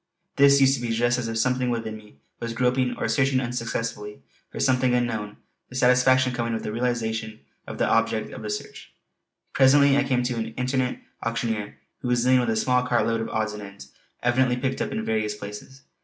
[0.35, 4.23] This used to be just as if something within me was groping or searching unsuccessfully
[4.49, 5.37] for something unknown,
[5.69, 8.93] the satisfaction coming with the realization of the objective of the search.
[9.53, 13.21] Presently I came to an itinerant auctioneer who was dealing with a small cart load
[13.21, 13.91] of odds and ends,
[14.23, 15.83] evidently picked up in various places.